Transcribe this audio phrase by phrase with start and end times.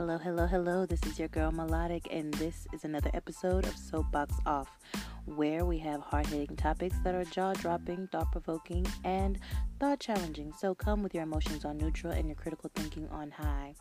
[0.00, 0.86] Hello, hello, hello.
[0.86, 4.78] This is your girl Melodic, and this is another episode of Soapbox Off,
[5.26, 9.38] where we have hard hitting topics that are jaw dropping, thought provoking, and
[9.78, 10.54] thought challenging.
[10.58, 13.74] So come with your emotions on neutral and your critical thinking on high.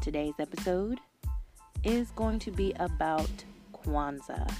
[0.00, 1.00] Today's episode
[1.84, 3.28] is going to be about
[3.74, 4.50] Kwanzaa.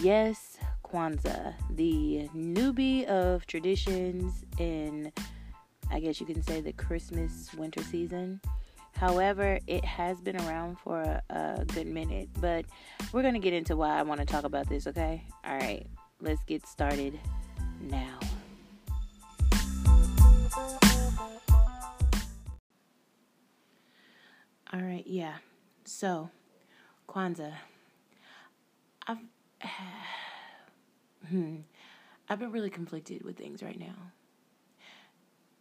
[0.00, 5.12] Yes, Kwanzaa, the newbie of traditions in,
[5.90, 8.40] I guess you can say, the Christmas winter season.
[8.96, 12.64] However, it has been around for a, a good minute, but
[13.12, 15.22] we're going to get into why I want to talk about this, okay?
[15.44, 15.86] All right,
[16.22, 17.20] let's get started
[17.82, 18.18] now.
[24.72, 25.34] All right, yeah.
[25.84, 26.30] So,
[27.06, 27.52] Kwanzaa.
[29.06, 29.18] I've
[31.28, 31.56] hmm,
[32.30, 33.94] I've been really conflicted with things right now.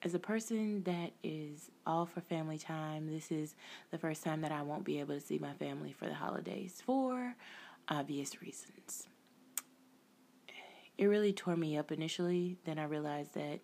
[0.05, 3.55] As a person that is all for family time, this is
[3.89, 6.79] the first time that I won't be able to see my family for the holidays
[6.85, 7.35] for
[7.89, 9.07] obvious reasons.
[10.99, 12.55] It really tore me up initially.
[12.65, 13.61] Then I realized that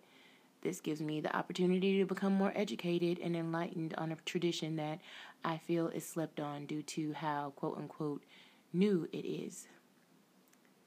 [0.62, 4.98] this gives me the opportunity to become more educated and enlightened on a tradition that
[5.44, 8.24] I feel is slept on due to how quote unquote
[8.72, 9.68] new it is.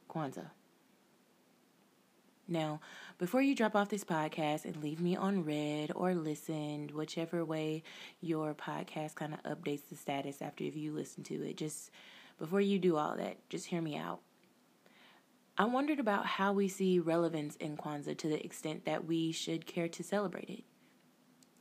[0.10, 0.50] Kwanzaa.
[2.48, 2.80] Now,
[3.18, 7.82] before you drop off this podcast and leave me on read or listened, whichever way
[8.22, 11.90] your podcast kind of updates the status after you listen to it, just
[12.38, 14.20] before you do all that, just hear me out.
[15.58, 19.66] I wondered about how we see relevance in Kwanzaa to the extent that we should
[19.66, 20.64] care to celebrate it.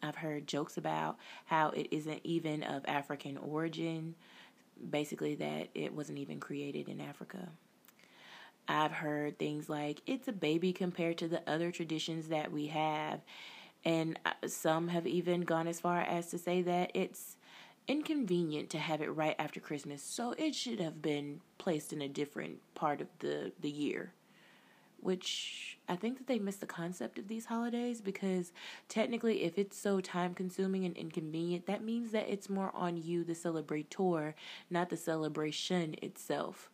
[0.02, 4.16] I've heard jokes about how it isn't even of African origin,
[4.90, 7.48] basically, that it wasn't even created in Africa.
[8.68, 13.20] I've heard things like it's a baby compared to the other traditions that we have.
[13.84, 17.36] And uh, some have even gone as far as to say that it's
[17.86, 22.08] inconvenient to have it right after Christmas, so it should have been placed in a
[22.08, 24.12] different part of the, the year.
[25.00, 28.52] Which I think that they miss the concept of these holidays because
[28.88, 33.22] technically, if it's so time consuming and inconvenient, that means that it's more on you,
[33.22, 34.32] the celebrator,
[34.70, 36.70] not the celebration itself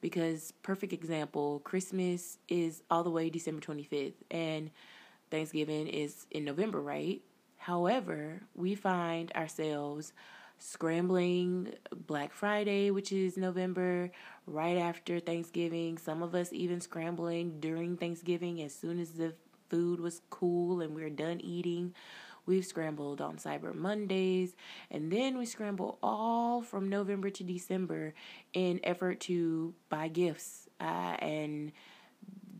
[0.00, 4.70] because perfect example christmas is all the way december 25th and
[5.30, 7.20] thanksgiving is in november right?
[7.56, 10.12] However we find ourselves
[10.58, 11.74] scrambling
[12.06, 14.10] black friday which is november
[14.46, 15.98] right after thanksgiving.
[15.98, 19.34] Some of us even scrambling during thanksgiving as soon as the
[19.68, 21.92] food was cool and we are done eating
[22.46, 24.54] We've scrambled on Cyber Mondays,
[24.90, 28.14] and then we scramble all from November to December
[28.52, 31.72] in effort to buy gifts uh, and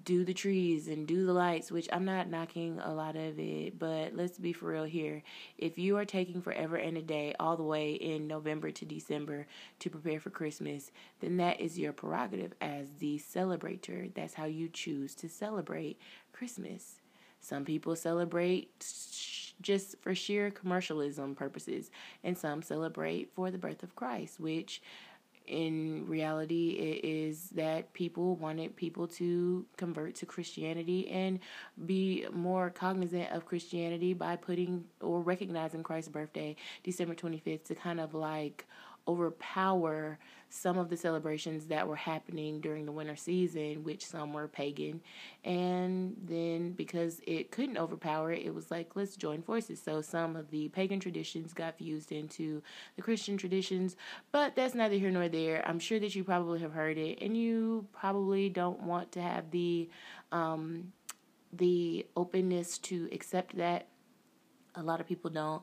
[0.06, 3.76] do the trees and do the lights, which I'm not knocking a lot of it,
[3.76, 5.22] but let's be for real here.
[5.58, 9.46] If you are taking forever and a day all the way in November to December
[9.80, 14.14] to prepare for Christmas, then that is your prerogative as the celebrator.
[14.14, 16.00] That's how you choose to celebrate
[16.32, 17.00] Christmas.
[17.46, 18.84] Some people celebrate
[19.62, 21.90] just for sheer commercialism purposes,
[22.24, 24.82] and some celebrate for the birth of Christ, which
[25.46, 31.38] in reality it is that people wanted people to convert to Christianity and
[31.86, 38.00] be more cognizant of Christianity by putting or recognizing Christ's birthday December 25th to kind
[38.00, 38.66] of like
[39.09, 40.19] overpower
[40.49, 45.00] some of the celebrations that were happening during the winter season, which some were pagan.
[45.44, 49.81] And then because it couldn't overpower it, it was like, let's join forces.
[49.83, 52.62] So some of the pagan traditions got fused into
[52.94, 53.97] the Christian traditions,
[54.33, 55.67] but that's neither here nor there.
[55.67, 59.50] I'm sure that you probably have heard it, and you probably don't want to have
[59.50, 59.91] the
[60.33, 60.93] um,
[61.53, 63.88] the openness to accept that.
[64.77, 65.62] A lot of people don't.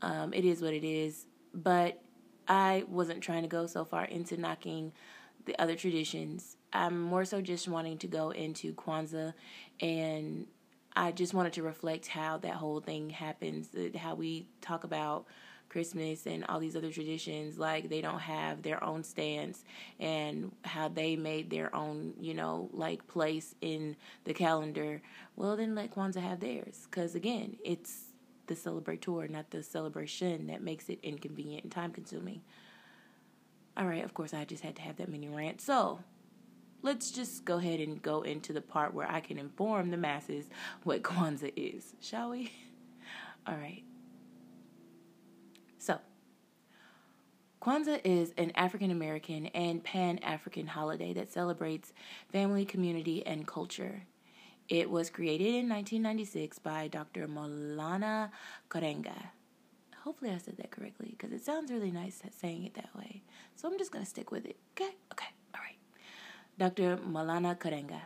[0.00, 2.00] Um, it is what it is, but
[2.48, 4.92] I wasn't trying to go so far into knocking
[5.44, 6.56] the other traditions.
[6.72, 9.34] I'm more so just wanting to go into Kwanzaa
[9.80, 10.46] and
[10.94, 15.26] I just wanted to reflect how that whole thing happens, uh, how we talk about
[15.68, 19.64] Christmas and all these other traditions, like they don't have their own stance
[19.98, 25.00] and how they made their own, you know, like place in the calendar.
[25.34, 26.86] Well, then let Kwanzaa have theirs.
[26.90, 28.11] Because again, it's
[28.46, 32.42] the celebrator, not the celebration that makes it inconvenient and time consuming.
[33.76, 35.60] All right, of course, I just had to have that mini rant.
[35.60, 36.00] So,
[36.82, 40.50] let's just go ahead and go into the part where I can inform the masses
[40.82, 42.52] what Kwanzaa is, shall we?
[43.46, 43.82] All right.
[45.78, 45.98] So,
[47.62, 51.92] Kwanzaa is an African American and Pan African holiday that celebrates
[52.30, 54.02] family, community, and culture.
[54.68, 57.26] It was created in 1996 by Dr.
[57.28, 58.30] Maulana
[58.70, 59.30] Karenga.
[60.04, 63.22] Hopefully, I said that correctly because it sounds really nice saying it that way.
[63.54, 64.56] So I'm just going to stick with it.
[64.74, 64.94] Okay?
[65.12, 65.26] Okay.
[65.54, 65.78] All right.
[66.58, 66.96] Dr.
[66.96, 68.00] Maulana Karenga,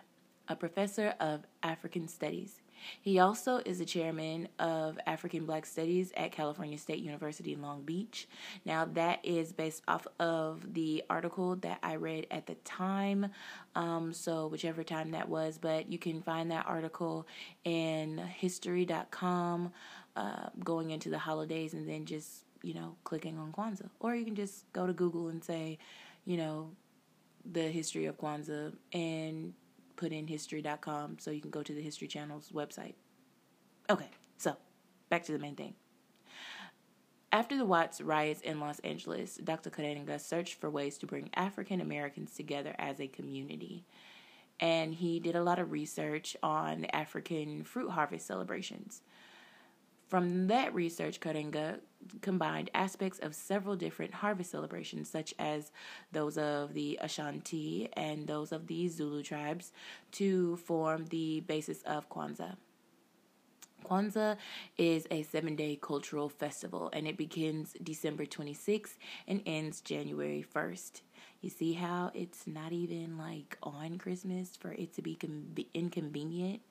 [0.49, 2.61] a professor of African Studies.
[3.00, 7.82] He also is the chairman of African Black Studies at California State University in Long
[7.82, 8.28] Beach.
[8.64, 13.30] Now, that is based off of the article that I read at the time,
[13.74, 17.26] um, so whichever time that was, but you can find that article
[17.64, 19.72] in history.com
[20.16, 23.90] uh, going into the holidays and then just, you know, clicking on Kwanzaa.
[24.00, 25.78] Or you can just go to Google and say,
[26.24, 26.70] you know,
[27.52, 29.52] the history of Kwanzaa and
[29.96, 32.94] put in history.com so you can go to the History Channel's website.
[33.88, 34.56] Okay, so
[35.08, 35.75] back to the main thing.
[37.32, 39.69] After the Watts riots in Los Angeles, Dr.
[39.69, 43.84] Karenga searched for ways to bring African Americans together as a community.
[44.58, 49.02] And he did a lot of research on African fruit harvest celebrations.
[50.06, 51.81] From that research, Karenga
[52.20, 55.73] combined aspects of several different harvest celebrations, such as
[56.12, 59.73] those of the Ashanti and those of the Zulu tribes,
[60.12, 62.56] to form the basis of Kwanzaa.
[63.85, 64.37] Kwanzaa
[64.79, 68.97] is a seven day cultural festival and it begins December 26th
[69.29, 71.03] and ends January 1st.
[71.41, 76.62] You see how it's not even like on Christmas for it to be con- inconvenient?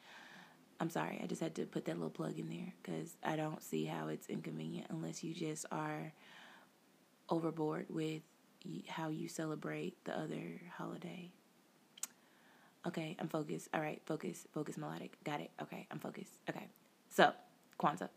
[0.79, 3.63] I'm sorry, I just had to put that little plug in there because I don't
[3.63, 6.11] see how it's inconvenient unless you just are
[7.29, 8.21] overboard with
[8.87, 11.31] how you celebrate the other holiday.
[12.87, 13.69] Okay, I'm focused.
[13.73, 15.17] All right, focus, focus, melodic.
[15.23, 15.51] Got it.
[15.61, 16.33] Okay, I'm focused.
[16.49, 16.67] Okay,
[17.09, 17.31] so
[17.79, 18.09] Kwanzaa.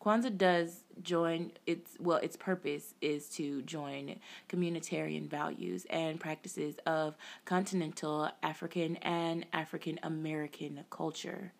[0.00, 4.16] Kwanzaa does join its well, its purpose is to join
[4.48, 11.52] communitarian values and practices of continental African and African American culture.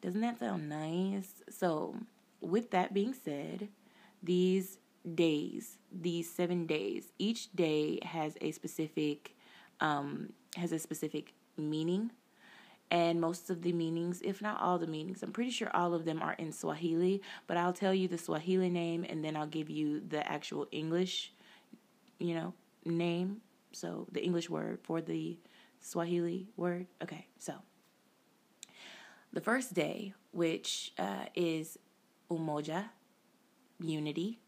[0.00, 1.42] Doesn't that sound nice?
[1.50, 1.96] So,
[2.40, 3.68] with that being said,
[4.22, 4.78] these
[5.14, 9.34] days, these seven days, each day has a specific
[9.80, 12.12] um, has a specific meaning.
[12.90, 16.04] And most of the meanings, if not all the meanings, I'm pretty sure all of
[16.04, 19.70] them are in Swahili, but I'll tell you the Swahili name and then I'll give
[19.70, 21.32] you the actual English,
[22.18, 22.52] you know,
[22.84, 23.42] name.
[23.72, 25.38] So the English word for the
[25.78, 26.88] Swahili word.
[27.00, 27.54] Okay, so
[29.32, 31.78] the first day, which uh, is
[32.30, 32.90] umoja,
[33.78, 34.40] unity,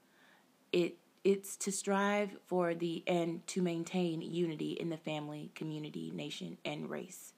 [0.73, 6.59] it it's to strive for the and to maintain unity in the family, community, nation,
[6.65, 7.33] and race.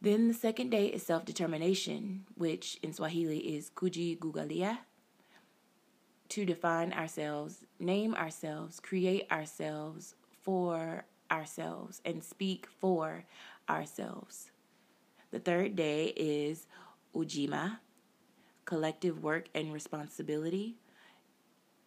[0.00, 4.78] Then the second day is self determination, which in Swahili is kujigugalia,
[6.30, 13.24] to define ourselves, name ourselves, create ourselves for ourselves, and speak for
[13.68, 14.50] ourselves.
[15.30, 16.66] The third day is
[17.14, 17.78] Ujima,
[18.64, 20.76] collective work and responsibility.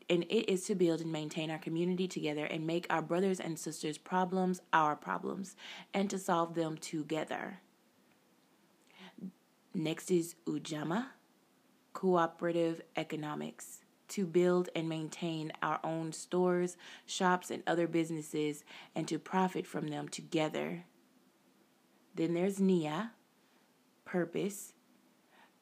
[0.09, 3.57] And it is to build and maintain our community together and make our brothers and
[3.57, 5.55] sisters' problems our problems
[5.93, 7.61] and to solve them together.
[9.73, 11.07] Next is Ujamaa,
[11.93, 13.79] cooperative economics
[14.09, 18.63] to build and maintain our own stores, shops, and other businesses
[18.93, 20.85] and to profit from them together.
[22.13, 23.13] Then there's Nia,
[24.13, 24.73] purpose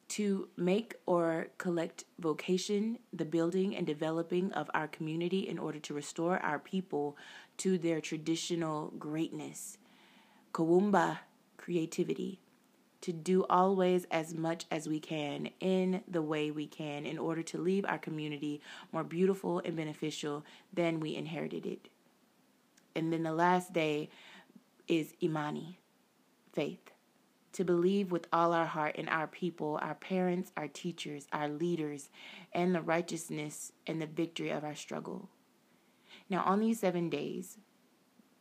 [0.08, 5.94] to make or collect vocation, the building and developing of our community in order to
[5.94, 7.16] restore our people
[7.56, 9.78] to their traditional greatness.
[10.52, 11.20] Kuumba,
[11.56, 12.40] creativity,
[13.00, 17.42] to do always as much as we can in the way we can in order
[17.42, 18.60] to leave our community
[18.92, 20.44] more beautiful and beneficial
[20.74, 21.88] than we inherited it.
[22.94, 24.10] And then the last day
[24.86, 25.78] is Imani,
[26.52, 26.91] faith
[27.52, 32.10] to believe with all our heart in our people, our parents, our teachers, our leaders,
[32.52, 35.28] and the righteousness and the victory of our struggle.
[36.30, 37.58] Now, on these seven days,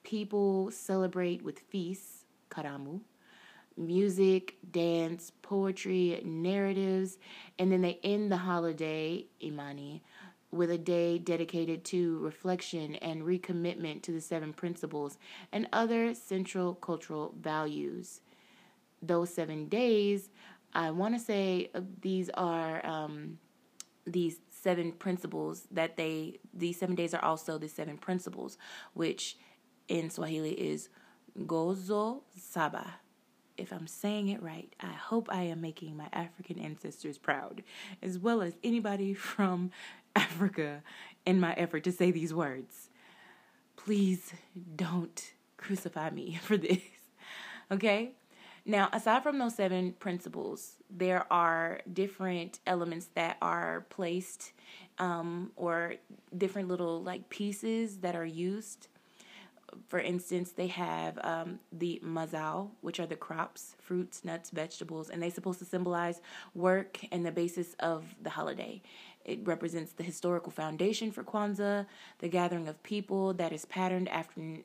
[0.04, 3.02] people celebrate with feasts, karamu,
[3.78, 7.18] music, dance, poetry, narratives,
[7.60, 10.04] and then they end the holiday, imani,
[10.52, 15.18] with a day dedicated to reflection and recommitment to the seven principles
[15.52, 18.22] and other central cultural values
[19.02, 20.30] those seven days,
[20.74, 23.40] I want to say uh, these are um,
[24.06, 28.58] these seven principles that they, these seven days are also the seven principles,
[28.94, 29.38] which
[29.88, 30.90] in Swahili is
[31.38, 32.96] Nguzo Saba.
[33.58, 37.64] If I'm saying it right, I hope I am making my African ancestors proud,
[38.02, 39.72] as well as anybody from
[40.16, 40.84] Africa
[41.26, 42.90] in my effort to say these words.
[43.76, 44.34] Please
[44.76, 46.80] don't crucify me for this.
[47.72, 48.14] Okay?
[48.66, 54.54] Now, aside from those seven principles, there are different elements that are placed
[55.00, 55.96] um, or
[56.38, 58.88] different little like pieces that are used.
[59.88, 65.24] For instance, they have um, the mazao, which are the crops, fruits, nuts, vegetables, and
[65.24, 66.22] they're supposed to symbolize
[66.54, 68.82] work and the basis of the holiday.
[69.26, 71.86] It represents the historical foundation for Kwanzaa,
[72.20, 74.58] the gathering of people that is patterned after,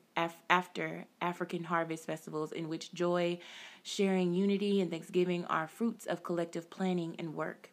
[0.49, 3.39] after African harvest festivals in which joy,
[3.83, 7.71] sharing, unity, and thanksgiving are fruits of collective planning and work.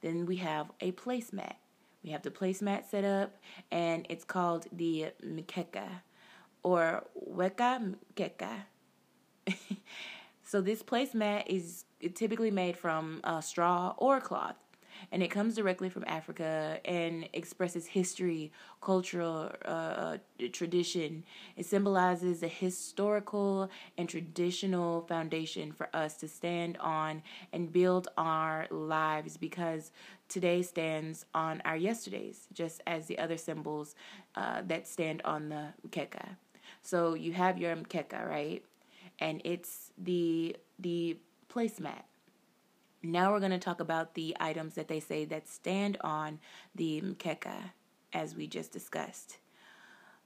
[0.00, 1.54] Then we have a placemat.
[2.04, 3.36] We have the placemat set up,
[3.70, 5.88] and it's called the mkeka
[6.62, 8.64] or weka mkeka.
[10.44, 14.56] so this placemat is typically made from uh, straw or cloth
[15.12, 18.50] and it comes directly from Africa and expresses history,
[18.80, 20.16] cultural uh,
[20.52, 21.22] tradition.
[21.56, 28.66] It symbolizes a historical and traditional foundation for us to stand on and build our
[28.70, 29.92] lives because
[30.30, 33.94] today stands on our yesterdays, just as the other symbols
[34.34, 36.36] uh, that stand on the mkeka.
[36.82, 38.64] So you have your mkeka, right?
[39.18, 41.18] And it's the the
[41.52, 42.04] placemat
[43.02, 46.38] now we're going to talk about the items that they say that stand on
[46.74, 47.72] the mkeka,
[48.12, 49.38] as we just discussed.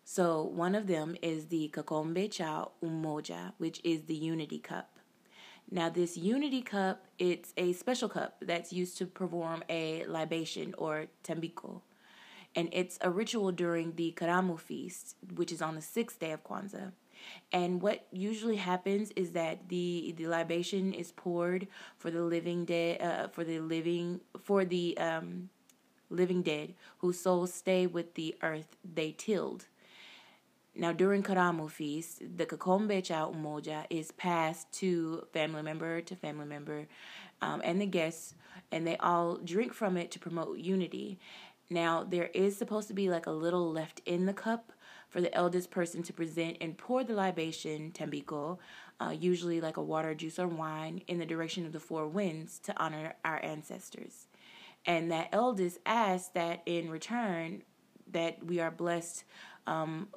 [0.05, 4.99] So one of them is the Kikombe cha Umoja, which is the unity cup.
[5.71, 11.07] Now this unity cup, it's a special cup that's used to perform a libation or
[11.25, 11.81] tambiko.
[12.55, 16.45] And it's a ritual during the Karamu feast, which is on the sixth day of
[16.45, 16.93] Kwanzaa.
[17.53, 21.69] And what usually happens is that the the libation is poured
[21.99, 25.51] for the living dead, uh, for the living for the um,
[26.11, 29.67] living dead whose souls stay with the earth they tilled.
[30.79, 36.45] Now, during Karamu feast, the Kikombe cha Umoja is passed to family member to family
[36.45, 36.87] member
[37.41, 38.35] um, and the guests,
[38.71, 41.19] and they all drink from it to promote unity.
[41.71, 44.73] Now, there is supposed to be like a little left in the cup
[45.17, 48.59] for the eldest person to present and pour the libation, tambiko,
[49.01, 52.59] uh, usually like a water, juice, or wine, in the direction of the four winds
[52.59, 54.27] to honor our ancestors.
[54.85, 57.63] And that eldest asks that in return
[58.13, 59.25] that we are blessed,
[59.67, 60.09] um,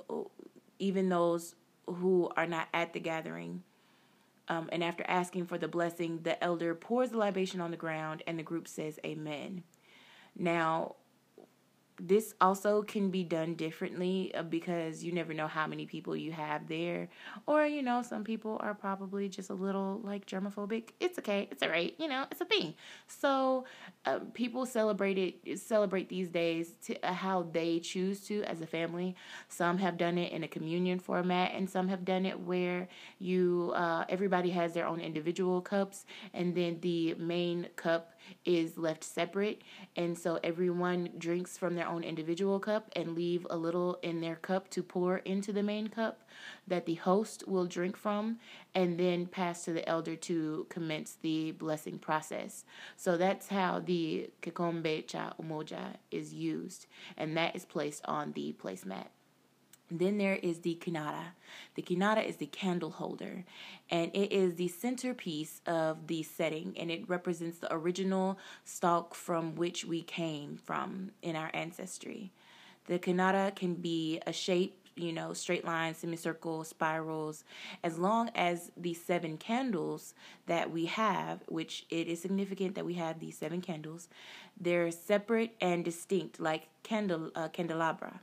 [0.80, 3.64] even those who are not at the gathering.
[4.50, 8.22] Um, and after asking for the blessing, the elder pours the libation on the ground,
[8.28, 9.64] and the group says, Amen.
[10.38, 10.98] Now,
[12.00, 16.32] this also can be done differently uh, because you never know how many people you
[16.32, 17.10] have there.
[17.46, 20.90] Or you know some people are probably just a little like germophobic.
[21.00, 21.48] It's okay.
[21.52, 21.94] It's all right.
[21.98, 22.74] You know it's a thing.
[23.08, 23.66] So
[24.06, 28.68] uh, people celebrate it celebrate these days to uh, how they choose to as a
[28.68, 29.16] family.
[29.48, 32.88] Some have done it in a communion format and some have done it where
[33.20, 38.14] you uh, everybody has their own individual cups and then the main cup
[38.46, 39.64] is left separate.
[39.96, 44.36] And so everyone drinks from their own individual cup and leave a little in their
[44.36, 46.22] cup to pour into the main cup
[46.68, 48.38] that the host will drink from
[48.74, 52.64] and then pass to the elder to commence the blessing process.
[52.96, 58.54] So that's how the Kikombe cha umoja is used, and that is placed on the
[58.54, 59.08] placemat.
[59.92, 61.34] Then there is the kinara.
[61.76, 63.44] The kinara is the candle holder,
[63.90, 69.56] and it is the centerpiece of the setting, and it represents the original stalk from
[69.56, 72.32] which we came from in our ancestry.
[72.86, 77.44] The kinara can be a shape, you know, straight lines, semicircle, spirals,
[77.84, 80.14] as long as the seven candles
[80.46, 84.08] that we have, which it is significant that we have these seven candles,
[84.60, 88.22] they're separate and distinct, like candle uh, candelabra.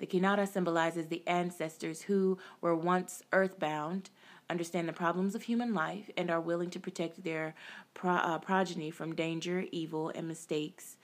[0.00, 4.08] The Kinara symbolizes the ancestors who were once earthbound,
[4.48, 7.54] understand the problems of human life, and are willing to protect their
[7.92, 10.96] pro- uh, progeny from danger, evil, and mistakes.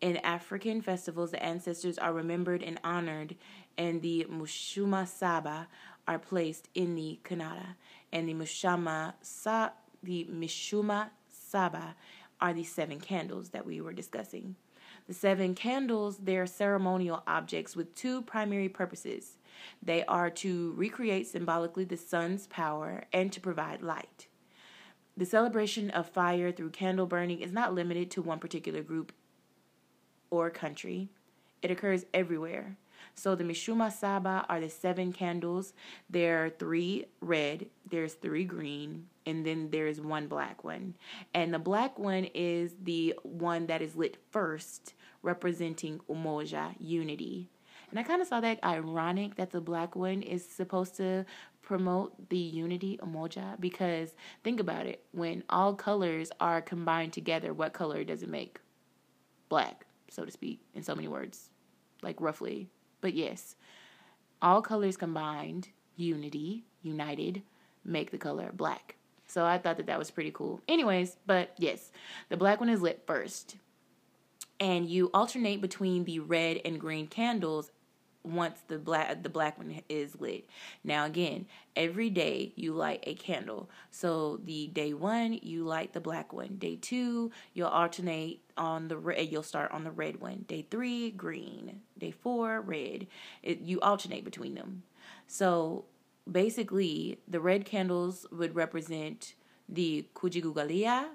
[0.00, 3.34] In African festivals, the ancestors are remembered and honored,
[3.76, 5.66] and the Mushuma Saba
[6.06, 7.74] are placed in the Kinara,
[8.12, 9.70] and the Mushama Sa-
[10.04, 11.96] the Mishuma Saba
[12.40, 14.54] are the seven candles that we were discussing.
[15.06, 19.38] The seven candles, they're ceremonial objects with two primary purposes.
[19.82, 24.26] They are to recreate symbolically the sun's power and to provide light.
[25.16, 29.12] The celebration of fire through candle burning is not limited to one particular group
[30.28, 31.08] or country.
[31.62, 32.76] It occurs everywhere.
[33.16, 35.72] So the Mishuma Saba are the seven candles.
[36.10, 40.94] There are three red, there's three green, and then there's one black one.
[41.32, 44.92] And the black one is the one that is lit first,
[45.22, 47.48] representing Umoja, unity.
[47.90, 51.24] And I kind of saw that ironic that the black one is supposed to
[51.62, 57.72] promote the unity umoja because think about it when all colors are combined together what
[57.72, 58.60] color does it make
[59.48, 61.50] black so to speak in so many words
[62.02, 62.68] like roughly
[63.06, 63.54] but yes
[64.42, 67.40] all colors combined unity united
[67.84, 68.96] make the color black.
[69.28, 70.60] So i thought that that was pretty cool.
[70.66, 71.92] Anyways but yes
[72.30, 73.58] the black one is lit first.
[74.58, 77.70] And you alternate between the red and green candles
[78.26, 80.48] once the black the black one is lit.
[80.82, 83.70] Now again, every day you light a candle.
[83.90, 86.56] So the day 1 you light the black one.
[86.56, 90.44] Day 2 you'll alternate on the red you'll start on the red one.
[90.48, 91.80] Day 3 green.
[91.98, 93.06] Day 4 red.
[93.42, 94.82] It, you alternate between them.
[95.26, 95.84] So
[96.30, 99.34] basically the red candles would represent
[99.68, 101.06] the Kujigugalia,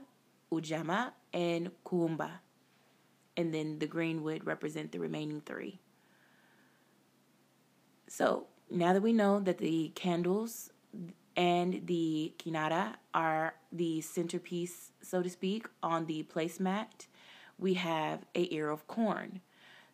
[0.51, 2.29] Ujamaa and Kuumba.
[3.37, 5.79] And then the green would represent the remaining 3.
[8.11, 10.69] So now that we know that the candles
[11.37, 17.07] and the kinara are the centerpiece, so to speak, on the placemat,
[17.57, 19.39] we have a ear of corn.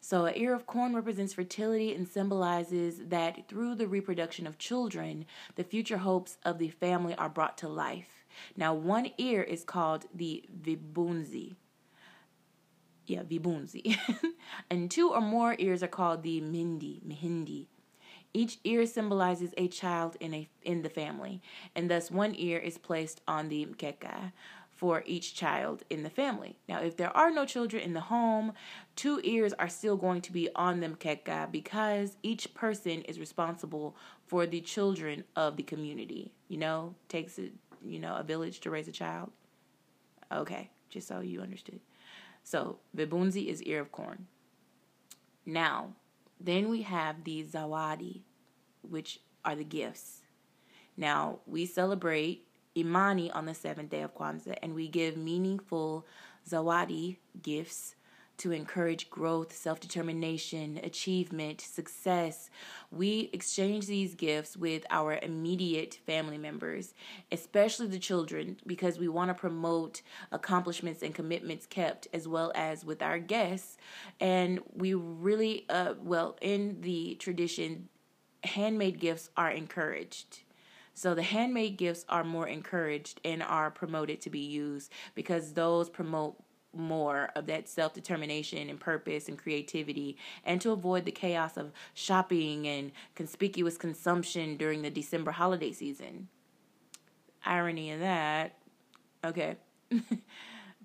[0.01, 5.25] So, an ear of corn represents fertility and symbolizes that through the reproduction of children,
[5.53, 8.25] the future hopes of the family are brought to life.
[8.55, 11.55] Now, one ear is called the vibunzi.
[13.05, 13.95] Yeah, vibunzi.
[14.71, 17.67] and two or more ears are called the mindi, mihindi.
[18.33, 21.41] Each ear symbolizes a child in a in the family,
[21.75, 24.31] and thus one ear is placed on the mkeka
[24.77, 26.55] for each child in the family.
[26.69, 28.53] Now, if there are no children in the home,
[28.95, 33.95] two ears are still going to be on the mkeka because each person is responsible
[34.27, 36.31] for the children of the community.
[36.47, 37.49] You know, takes a
[37.83, 39.31] you know a village to raise a child.
[40.31, 41.79] Okay, just so you understood.
[42.43, 44.27] So vibunzi is ear of corn.
[45.45, 45.95] Now,
[46.39, 48.21] then we have the zawadi,
[48.81, 50.21] which are the gifts.
[50.95, 56.05] Now, we celebrate Imani on the seventh day of Kwanzaa, and we give meaningful
[56.49, 57.95] zawadi gifts
[58.37, 62.49] to encourage growth, self determination, achievement, success.
[62.91, 66.93] We exchange these gifts with our immediate family members,
[67.31, 72.85] especially the children, because we want to promote accomplishments and commitments kept, as well as
[72.85, 73.77] with our guests.
[74.19, 77.89] And we really, uh, well, in the tradition,
[78.43, 80.43] handmade gifts are encouraged.
[80.93, 85.89] So the handmade gifts are more encouraged and are promoted to be used because those
[85.89, 86.37] promote
[86.77, 91.71] more of that self determination and purpose and creativity, and to avoid the chaos of
[91.93, 96.27] shopping and conspicuous consumption during the December holiday season.
[97.45, 98.57] Irony of that.
[99.23, 99.55] Okay.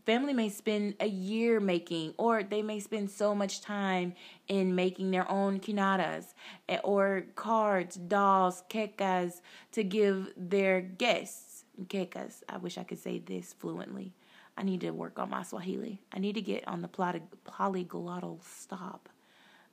[0.05, 4.14] Family may spend a year making, or they may spend so much time
[4.48, 6.35] in making their own kinaras
[6.68, 11.64] eh, or cards, dolls, kekas to give their guests.
[11.85, 14.12] Kekas, I wish I could say this fluently.
[14.56, 16.02] I need to work on my Swahili.
[16.12, 19.08] I need to get on the poly- polyglottal stop.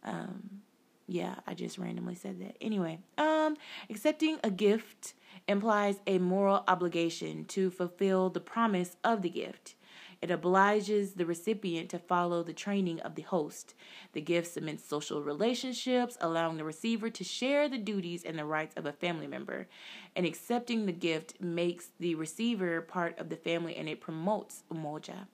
[0.03, 0.61] Um,
[1.07, 2.55] yeah, I just randomly said that.
[2.61, 3.57] Anyway, um,
[3.89, 5.15] accepting a gift
[5.47, 9.75] implies a moral obligation to fulfill the promise of the gift.
[10.21, 13.73] It obliges the recipient to follow the training of the host.
[14.11, 18.75] The gift cements social relationships, allowing the receiver to share the duties and the rights
[18.75, 19.67] of a family member.
[20.15, 25.27] And accepting the gift makes the receiver part of the family and it promotes umoja.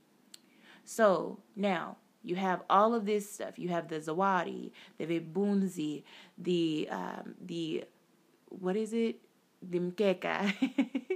[0.84, 3.58] So now you have all of this stuff.
[3.58, 6.04] You have the zawadi, the vibunzi,
[6.38, 7.86] the um, the
[8.50, 9.22] what is it?
[9.62, 10.54] The mkeka.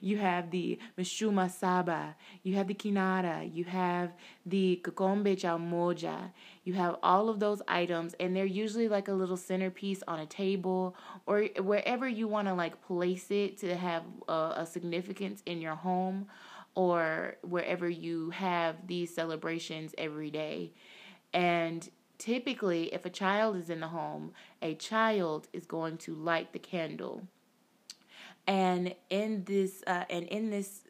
[0.00, 4.12] you have the Mishuma Saba, you have the Kinara, you have
[4.46, 6.30] the Kakombe Moja.
[6.64, 10.26] You have all of those items, and they're usually like a little centerpiece on a
[10.26, 10.96] table
[11.26, 15.74] or wherever you want to like place it to have a, a significance in your
[15.74, 16.26] home
[16.74, 20.72] or wherever you have these celebrations every day.
[21.32, 26.52] And typically, if a child is in the home, a child is going to light
[26.52, 27.22] the candle
[28.46, 30.82] and in this uh, and in this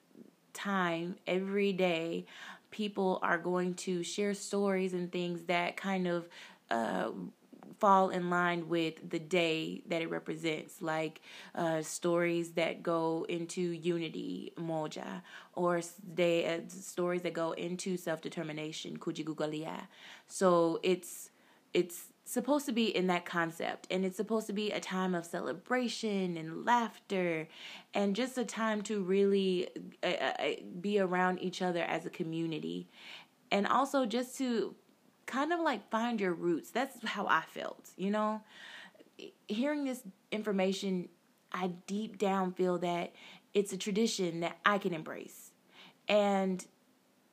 [0.53, 2.27] time every day
[2.71, 6.29] people are going to share stories and things that kind of
[6.71, 7.11] uh,
[7.79, 11.21] fall in line with the day that it represents, like
[11.55, 15.23] uh, stories that go into unity, moja,
[15.55, 15.81] or
[16.15, 19.87] day, uh, stories that go into self determination, kujigugalia.
[20.27, 21.31] So it's
[21.73, 25.27] it's supposed to be in that concept and it's supposed to be a time of
[25.27, 27.47] celebration and laughter
[27.93, 29.69] and just a time to really
[30.03, 30.33] uh, uh,
[30.81, 32.89] be around each other as a community
[33.51, 34.75] and also just to
[35.27, 36.71] kind of like find your roots.
[36.71, 38.43] That's how I felt, you know?
[39.49, 41.09] Hearing this information,
[41.53, 43.13] I deep down feel that
[43.53, 45.53] it's a tradition that I can embrace.
[46.09, 46.65] And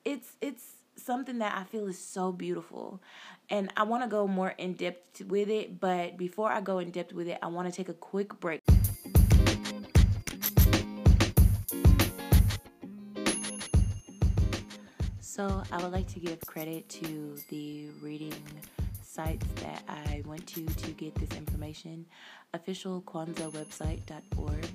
[0.05, 0.63] it's it's
[1.03, 3.01] something that I feel is so beautiful.
[3.49, 6.91] And I want to go more in depth with it, but before I go in
[6.91, 8.61] depth with it, I want to take a quick break.
[15.19, 18.33] So, I would like to give credit to the reading
[19.01, 22.05] sites that I went to to get this information.
[22.53, 24.67] Official website.org,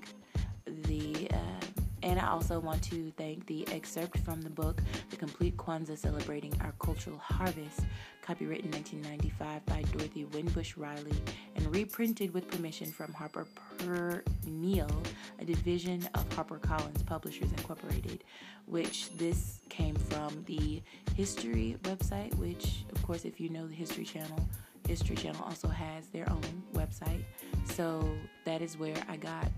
[2.06, 6.54] and I also want to thank the excerpt from the book, The Complete Kwanzaa Celebrating
[6.60, 7.80] Our Cultural Harvest,
[8.24, 11.20] copywritten 1995 by Dorothy Winbush Riley
[11.56, 15.02] and reprinted with permission from Harper Perennial,
[15.40, 18.22] a division of HarperCollins Publishers Incorporated,
[18.66, 20.80] which this came from the
[21.16, 24.48] History website, which, of course, if you know the History Channel,
[24.86, 27.24] History Channel also has their own website.
[27.64, 28.08] So
[28.44, 29.48] that is where I got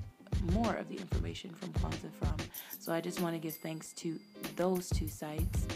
[0.53, 2.37] more of the information from Kwanzaa from.
[2.79, 4.19] So I just want to give thanks to
[4.57, 5.67] those two sites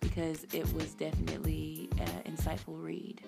[0.00, 3.20] because it was definitely an insightful read.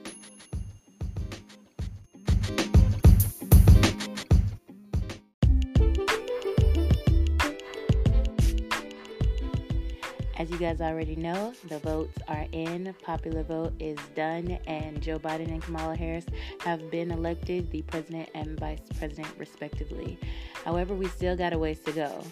[10.44, 12.94] As you guys already know, the votes are in.
[13.02, 16.26] Popular vote is done, and Joe Biden and Kamala Harris
[16.61, 20.18] have been elected the president and vice president, respectively.
[20.62, 22.22] However, we still got a ways to go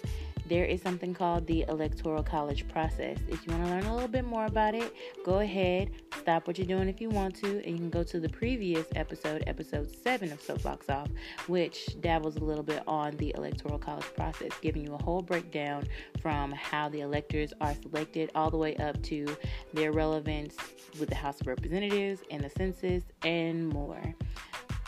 [0.52, 3.16] there is something called the Electoral College process.
[3.26, 6.58] If you want to learn a little bit more about it, go ahead, stop what
[6.58, 9.90] you're doing if you want to, and you can go to the previous episode, episode
[10.04, 11.08] 7 of Soapbox Off,
[11.46, 15.88] which dabbles a little bit on the Electoral College process, giving you a whole breakdown
[16.20, 19.34] from how the electors are selected all the way up to
[19.72, 20.54] their relevance
[21.00, 24.14] with the House of Representatives and the census and more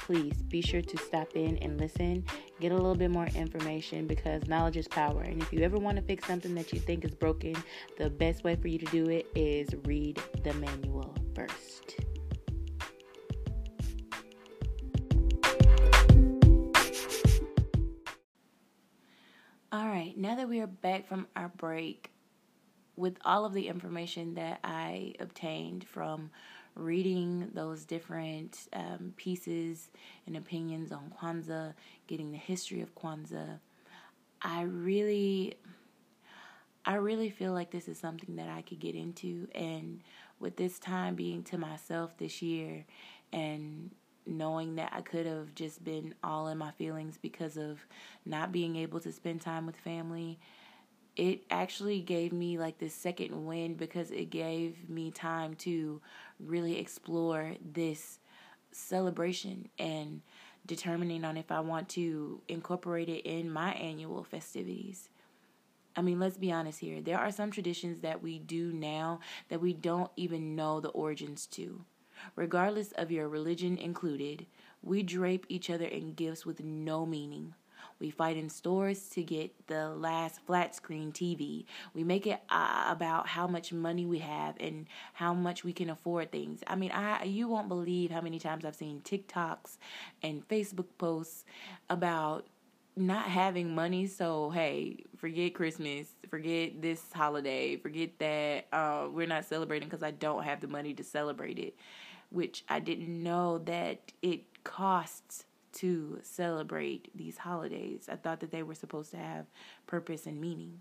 [0.05, 2.22] please be sure to stop in and listen,
[2.60, 5.22] get a little bit more information because knowledge is power.
[5.22, 7.54] And if you ever want to fix something that you think is broken,
[7.98, 11.96] the best way for you to do it is read the manual first.
[19.72, 22.12] All right, now that we are back from our break,
[22.96, 26.30] with all of the information that I obtained from
[26.74, 29.90] reading those different um, pieces
[30.26, 31.74] and opinions on Kwanzaa,
[32.06, 33.58] getting the history of Kwanzaa,
[34.42, 35.54] I really,
[36.84, 39.48] I really feel like this is something that I could get into.
[39.54, 40.00] And
[40.40, 42.84] with this time being to myself this year
[43.32, 43.90] and
[44.26, 47.78] knowing that I could have just been all in my feelings because of
[48.24, 50.38] not being able to spend time with family
[51.16, 56.00] it actually gave me like this second wind because it gave me time to
[56.40, 58.18] really explore this
[58.72, 60.20] celebration and
[60.66, 65.09] determining on if I want to incorporate it in my annual festivities.
[65.96, 67.00] I mean, let's be honest here.
[67.00, 71.46] There are some traditions that we do now that we don't even know the origins
[71.48, 71.85] to.
[72.35, 74.46] Regardless of your religion included,
[74.83, 77.55] we drape each other in gifts with no meaning.
[78.00, 81.64] We fight in stores to get the last flat screen TV.
[81.94, 85.90] We make it uh, about how much money we have and how much we can
[85.90, 86.61] afford things.
[86.66, 89.78] I mean, I you won't believe how many times I've seen TikToks
[90.22, 91.44] and Facebook posts
[91.88, 92.46] about
[92.96, 99.44] not having money so hey forget christmas forget this holiday forget that uh, we're not
[99.44, 101.74] celebrating because i don't have the money to celebrate it
[102.30, 108.08] which i didn't know that it costs to celebrate these holidays.
[108.10, 109.46] I thought that they were supposed to have
[109.87, 110.80] purpose and meaning.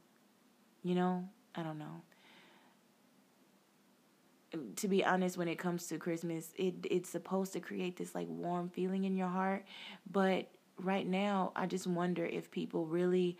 [0.83, 2.01] You know, I don't know.
[4.77, 8.27] To be honest, when it comes to Christmas, it it's supposed to create this like
[8.29, 9.65] warm feeling in your heart,
[10.11, 10.47] but
[10.79, 13.37] right now I just wonder if people really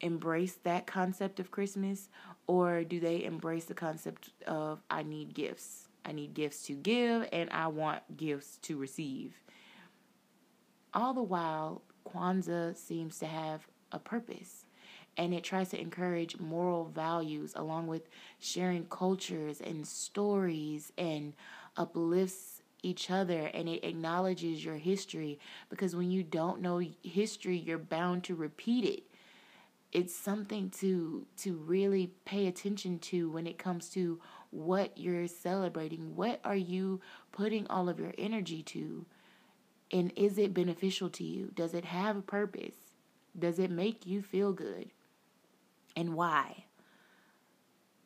[0.00, 2.08] embrace that concept of Christmas
[2.46, 5.88] or do they embrace the concept of I need gifts.
[6.04, 9.34] I need gifts to give and I want gifts to receive.
[10.94, 14.64] All the while, Kwanzaa seems to have a purpose
[15.16, 21.34] and it tries to encourage moral values along with sharing cultures and stories and
[21.76, 27.78] uplifts each other and it acknowledges your history because when you don't know history you're
[27.78, 29.02] bound to repeat it.
[29.92, 36.16] It's something to to really pay attention to when it comes to what you're celebrating.
[36.16, 39.06] What are you putting all of your energy to
[39.94, 41.52] and is it beneficial to you?
[41.54, 42.74] Does it have a purpose?
[43.38, 44.90] Does it make you feel good?
[45.96, 46.64] And why?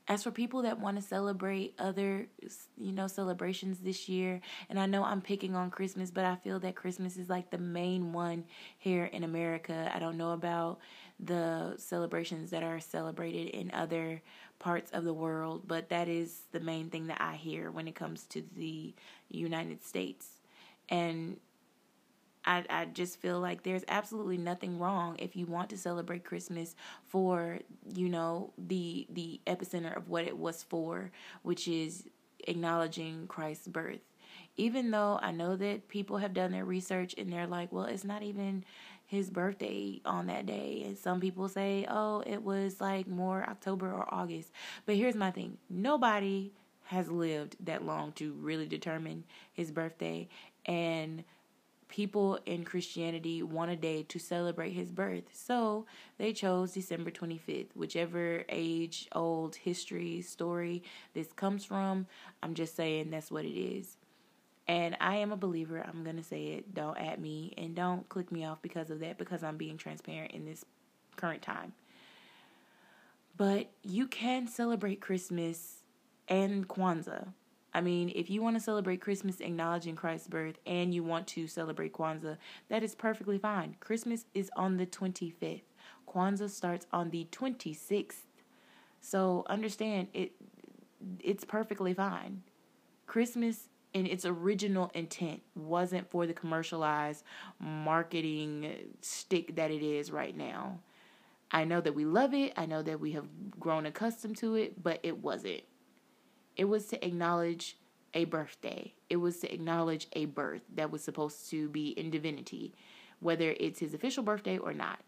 [0.09, 2.27] as for people that want to celebrate other
[2.79, 6.59] you know celebrations this year and i know i'm picking on christmas but i feel
[6.59, 8.43] that christmas is like the main one
[8.79, 10.79] here in america i don't know about
[11.21, 14.23] the celebrations that are celebrated in other
[14.59, 17.95] parts of the world but that is the main thing that i hear when it
[17.95, 18.95] comes to the
[19.29, 20.27] united states
[20.89, 21.37] and
[22.49, 26.75] I, I just feel like there's absolutely nothing wrong if you want to celebrate Christmas
[27.07, 27.59] for,
[27.95, 31.11] you know, the the epicenter of what it was for,
[31.43, 32.09] which is
[32.47, 34.01] acknowledging Christ's birth.
[34.57, 38.03] Even though I know that people have done their research and they're like, well, it's
[38.03, 38.65] not even
[39.05, 40.83] his birthday on that day.
[40.87, 44.51] And some people say, oh, it was like more October or August.
[44.87, 46.53] But here's my thing nobody
[46.85, 50.29] has lived that long to really determine his birthday.
[50.65, 51.25] And
[51.89, 55.25] people in Christianity want a day to celebrate his birth.
[55.33, 55.87] So
[56.19, 60.83] they chose December 25th, whichever age, old history, story
[61.15, 62.07] this comes from.
[62.43, 63.97] I'm just saying that's what it is.
[64.67, 65.83] And I am a believer.
[65.87, 66.75] I'm going to say it.
[66.75, 70.33] Don't at me and don't click me off because of that, because I'm being transparent
[70.33, 70.65] in this
[71.17, 71.73] current time.
[73.37, 75.85] But you can celebrate Christmas
[76.29, 77.29] and Kwanzaa
[77.75, 81.47] I mean, if you want to celebrate Christmas acknowledging Christ's birth and you want to
[81.47, 83.77] celebrate Kwanzaa, that is perfectly fine.
[83.81, 85.63] Christmas is on the 25th.
[86.09, 88.25] Kwanzaa starts on the 26th.
[89.01, 90.33] So understand it
[91.21, 92.43] it's perfectly fine.
[93.07, 97.25] Christmas in its original intent wasn't for the commercialized
[97.61, 100.81] marketing stick that it is right now.
[101.51, 102.53] I know that we love it.
[102.57, 103.27] I know that we have
[103.59, 105.63] grown accustomed to it, but it wasn't.
[106.59, 107.79] It was to acknowledge
[108.13, 108.93] a birthday.
[109.09, 112.75] It was to acknowledge a birth that was supposed to be in divinity,
[113.21, 114.99] whether it's his official birthday or not.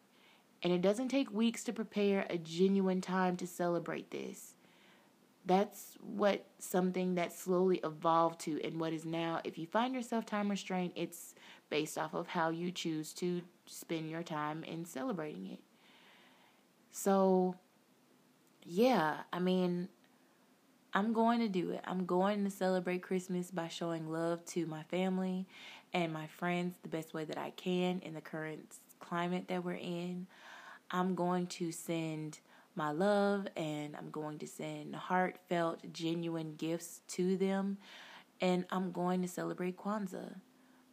[0.62, 4.54] And it doesn't take weeks to prepare a genuine time to celebrate this.
[5.46, 10.26] That's what something that slowly evolved to, and what is now, if you find yourself
[10.26, 11.34] time restrained, it's
[11.70, 15.60] based off of how you choose to spend your time in celebrating it.
[16.92, 17.56] So,
[18.62, 19.88] yeah, I mean,
[20.92, 21.82] I'm going to do it.
[21.84, 25.46] I'm going to celebrate Christmas by showing love to my family
[25.92, 29.74] and my friends the best way that I can in the current climate that we're
[29.74, 30.26] in.
[30.90, 32.40] I'm going to send
[32.74, 37.78] my love and I'm going to send heartfelt, genuine gifts to them.
[38.40, 40.34] And I'm going to celebrate Kwanzaa.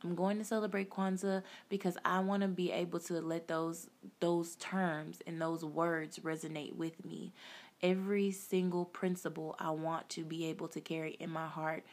[0.04, 4.56] I'm going to celebrate Kwanzaa because I want to be able to let those those
[4.58, 7.34] terms and those words resonate with me
[7.82, 11.86] every single principle I want to be able to carry in my heart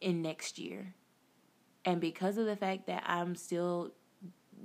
[0.00, 0.94] in next year.
[1.84, 3.92] And because of the fact that I'm still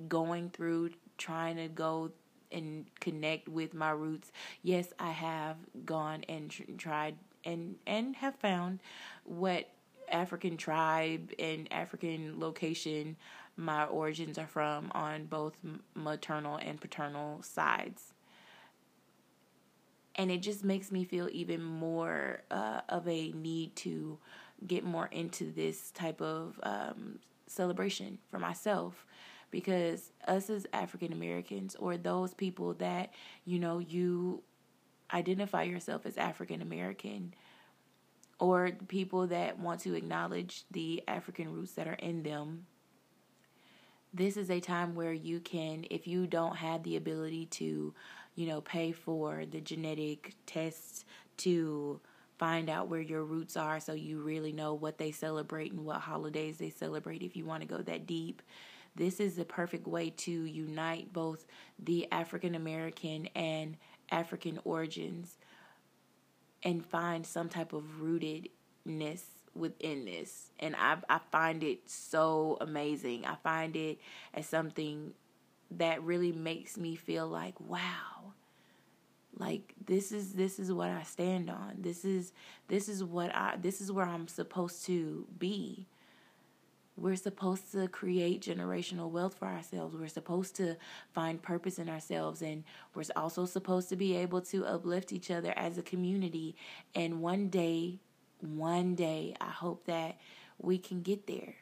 [0.08, 2.12] going through trying to go
[2.52, 8.36] and connect with my roots, yes, I have gone and tr- tried and and have
[8.36, 8.80] found
[9.24, 9.70] what
[10.12, 13.18] African tribe and African location
[13.56, 15.58] my origins are from on both
[15.96, 18.14] maternal and paternal sides
[20.18, 24.18] and it just makes me feel even more uh, of a need to
[24.66, 29.06] get more into this type of um, celebration for myself.
[29.50, 33.14] Because us as African Americans or those people that
[33.46, 34.44] you know you
[35.14, 37.34] identify yourself as African American
[38.40, 42.66] or people that want to acknowledge the African roots that are in them
[44.14, 47.94] this is a time where you can if you don't have the ability to
[48.38, 51.04] you know, pay for the genetic tests
[51.38, 52.00] to
[52.38, 55.98] find out where your roots are so you really know what they celebrate and what
[55.98, 58.44] holidays they celebrate if you want to go that deep.
[58.96, 61.48] This is the perfect way to unite both
[61.80, 63.76] the African American and
[64.12, 65.36] African origins
[66.62, 69.22] and find some type of rootedness
[69.56, 70.52] within this.
[70.60, 73.26] And I I find it so amazing.
[73.26, 73.98] I find it
[74.36, 75.14] as something
[75.72, 78.34] that really makes me feel like, wow.
[79.40, 81.76] Like this is this is what I stand on.
[81.78, 82.34] This is
[82.68, 85.86] this is what I this is where I'm supposed to be.
[86.98, 89.96] We're supposed to create generational wealth for ourselves.
[89.96, 90.78] We're supposed to
[91.14, 92.42] find purpose in ourselves.
[92.42, 92.64] And
[92.96, 96.56] we're also supposed to be able to uplift each other as a community.
[96.96, 98.00] And one day,
[98.42, 100.18] one day, I hope that
[100.58, 101.54] we can get there.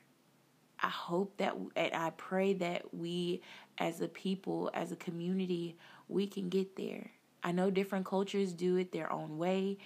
[0.81, 3.41] I hope that, and I pray that we
[3.77, 7.11] as a people, as a community, we can get there.
[7.43, 9.77] I know different cultures do it their own way,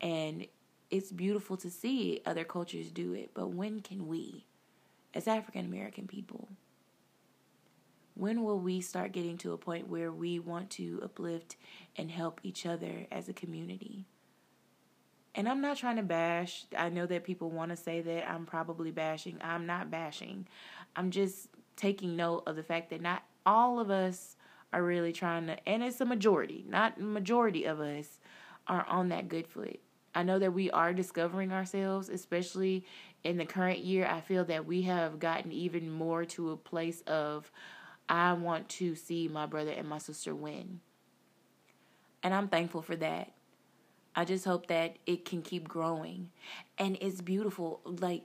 [0.00, 0.46] and
[0.90, 4.46] it's beautiful to see other cultures do it, but when can we,
[5.14, 6.48] as African American people,
[8.14, 11.56] when will we start getting to a point where we want to uplift
[11.96, 14.06] and help each other as a community?
[15.34, 16.64] And I'm not trying to bash.
[16.76, 19.38] I know that people want to say that I'm probably bashing.
[19.40, 20.48] I'm not bashing.
[20.96, 24.36] I'm just taking note of the fact that not all of us
[24.72, 28.18] are really trying to, and it's a majority, not majority of us
[28.66, 29.80] are on that good foot.
[30.14, 32.84] I know that we are discovering ourselves, especially
[33.24, 34.06] in the current year.
[34.06, 37.50] I feel that we have gotten even more to a place of,
[38.08, 40.80] I want to see my brother and my sister win.
[42.22, 43.32] And I'm thankful for that.
[44.18, 46.30] I just hope that it can keep growing.
[46.76, 47.80] And it's beautiful.
[47.84, 48.24] Like,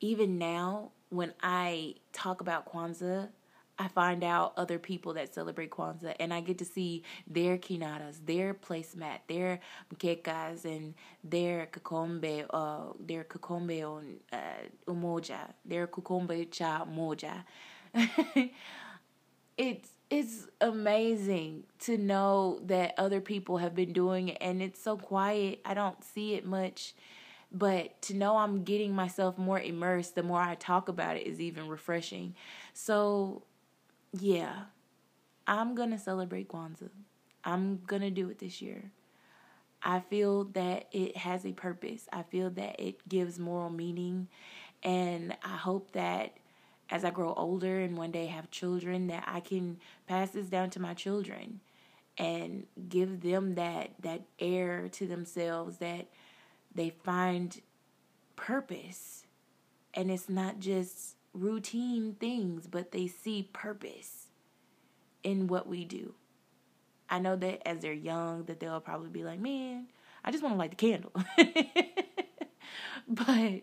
[0.00, 3.28] even now, when I talk about Kwanzaa,
[3.76, 8.24] I find out other people that celebrate Kwanzaa and I get to see their kinaras,
[8.24, 9.58] their placemat, their
[9.92, 14.36] mkekas, and their kikombe, uh, their kikombe on uh,
[14.86, 17.42] umoja, their kikombe cha moja.
[19.56, 24.98] it's it's amazing to know that other people have been doing it and it's so
[24.98, 25.60] quiet.
[25.64, 26.94] I don't see it much.
[27.50, 31.40] But to know I'm getting myself more immersed, the more I talk about it is
[31.40, 32.34] even refreshing.
[32.74, 33.44] So
[34.12, 34.64] yeah,
[35.46, 36.90] I'm going to celebrate Kwanzaa.
[37.42, 38.90] I'm going to do it this year.
[39.82, 42.06] I feel that it has a purpose.
[42.12, 44.28] I feel that it gives moral meaning.
[44.82, 46.36] And I hope that
[46.92, 50.68] as I grow older and one day have children, that I can pass this down
[50.70, 51.60] to my children
[52.18, 56.06] and give them that that air to themselves that
[56.74, 57.62] they find
[58.36, 59.24] purpose
[59.94, 64.28] and it's not just routine things, but they see purpose
[65.22, 66.14] in what we do.
[67.08, 69.86] I know that as they're young, that they'll probably be like, man,
[70.24, 71.12] I just want to light the candle.
[73.08, 73.62] but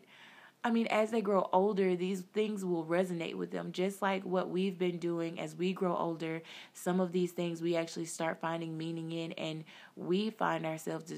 [0.62, 4.50] I mean, as they grow older, these things will resonate with them, just like what
[4.50, 6.42] we've been doing as we grow older.
[6.74, 9.64] Some of these things we actually start finding meaning in, and
[9.96, 11.14] we find ourselves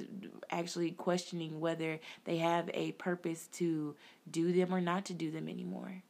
[0.51, 3.95] actually questioning whether they have a purpose to
[4.29, 6.03] do them or not to do them anymore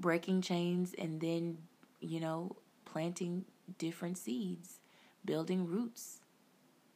[0.00, 1.58] breaking chains and then,
[2.00, 3.44] you know, planting
[3.78, 4.80] different seeds,
[5.24, 6.20] building roots.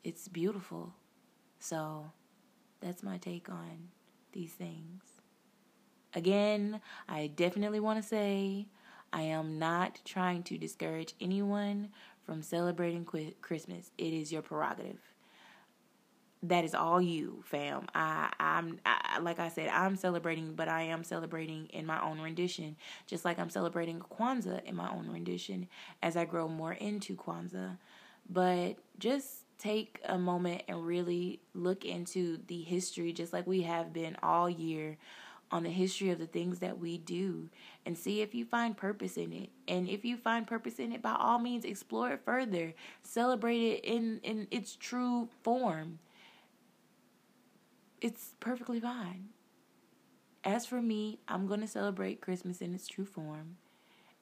[0.05, 0.95] It's beautiful.
[1.61, 2.13] So
[2.81, 3.91] that's my take on
[4.37, 5.03] these things.
[6.15, 8.69] Again, I definitely want to say
[9.13, 11.89] I am not trying to discourage anyone
[12.25, 13.05] from celebrating
[13.41, 13.91] Christmas.
[13.99, 15.01] It is your prerogative
[16.43, 17.87] that is all you, fam.
[17.95, 22.21] I, I'm, I, like I said, I'm celebrating, but I am celebrating in my own
[22.21, 25.69] rendition, just like I'm celebrating Kwanzaa in my own rendition
[26.03, 27.79] as I grow more into Kwanzaa.
[28.29, 33.93] But just take a moment and really look into the history, just like we have
[33.93, 34.99] been all year,
[35.51, 37.49] on the history of the things that we do
[37.85, 39.49] and see if you find purpose in it.
[39.69, 43.85] And if you find purpose in it, by all means, explore it further, celebrate it
[43.85, 46.01] in, in its true form
[48.01, 49.31] it's perfectly fine.
[50.45, 53.57] As for me, I'm going to celebrate Christmas in its true form,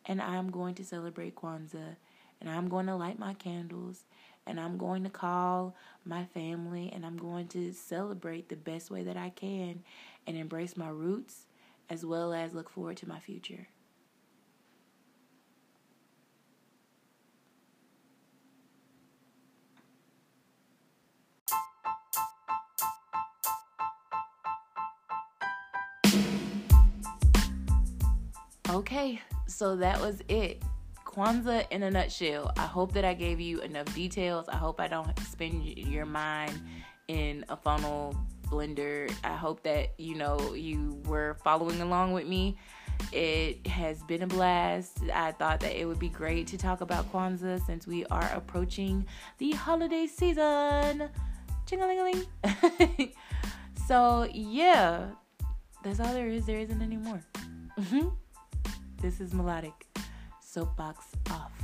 [0.06, 1.96] and I'm going to celebrate Kwanzaa,
[2.40, 4.04] and I'm going to light my candles,
[4.46, 9.02] and I'm going to call my family, and I'm going to celebrate the best way
[9.04, 9.82] that I can
[10.26, 11.46] and embrace my roots
[11.90, 13.68] as well as look forward to my future.
[28.70, 30.62] Okay, so that was it.
[31.14, 32.50] Kwanzaa in a nutshell.
[32.56, 34.48] I hope that I gave you enough details.
[34.48, 36.60] I hope I don't spin your mind
[37.06, 38.16] in a funnel
[38.48, 39.12] blender.
[39.22, 42.56] I hope that you know you were following along with me.
[43.12, 44.98] It has been a blast.
[45.14, 49.06] I thought that it would be great to talk about Kwanzaa since we are approaching
[49.38, 51.08] the holiday season.
[51.66, 53.12] Ching-a-ling-a-ling.
[53.86, 55.06] so yeah,
[55.84, 56.44] that's all there is.
[56.44, 57.22] There isn't any more.
[57.78, 58.08] Mm-hmm.
[59.00, 59.86] This is Melodic.
[60.54, 61.63] Soapbox off.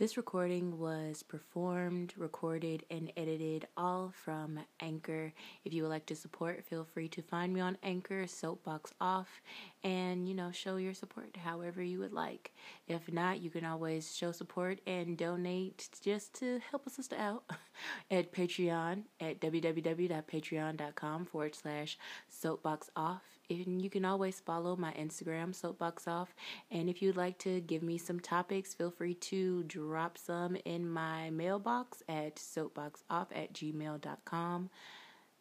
[0.00, 5.34] This recording was performed, recorded, and edited all from Anchor.
[5.66, 9.42] If you would like to support, feel free to find me on Anchor, Soapbox Off,
[9.84, 12.54] and you know, show your support however you would like.
[12.88, 17.44] If not, you can always show support and donate just to help a sister out
[18.10, 23.39] at Patreon at www.patreon.com forward slash soapbox off.
[23.50, 26.34] And you can always follow my Instagram, Soapbox Off.
[26.70, 30.88] And if you'd like to give me some topics, feel free to drop some in
[30.88, 34.70] my mailbox at soapboxoff at gmail.com.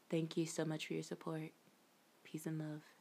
[0.10, 1.52] Thank you so much for your support.
[2.24, 2.99] Peace and love.